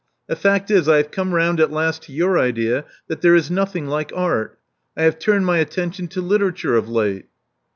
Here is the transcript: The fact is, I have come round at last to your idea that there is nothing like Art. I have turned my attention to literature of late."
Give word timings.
The 0.25 0.35
fact 0.35 0.71
is, 0.71 0.89
I 0.89 0.97
have 0.97 1.11
come 1.11 1.31
round 1.31 1.59
at 1.59 1.69
last 1.71 2.01
to 2.05 2.11
your 2.11 2.39
idea 2.39 2.85
that 3.07 3.21
there 3.21 3.35
is 3.35 3.51
nothing 3.51 3.85
like 3.85 4.11
Art. 4.15 4.57
I 4.97 5.03
have 5.03 5.19
turned 5.19 5.45
my 5.45 5.59
attention 5.59 6.07
to 6.07 6.21
literature 6.21 6.75
of 6.75 6.89
late." 6.89 7.25